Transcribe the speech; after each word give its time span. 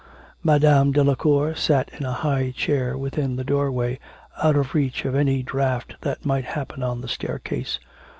Madame 0.43 0.91
Delacour 0.91 1.53
sat 1.53 1.91
in 1.95 2.03
a 2.07 2.11
high 2.25 2.49
chair 2.57 2.97
within 2.97 3.35
the 3.35 3.43
doorway, 3.43 3.99
out 4.41 4.55
of 4.55 4.73
reach 4.73 5.05
of 5.05 5.13
any 5.13 5.43
draught 5.43 5.95
that 6.01 6.25
might 6.25 6.45
happen 6.45 6.81
on 6.81 7.01
the 7.01 7.07
staircase. 7.07 7.77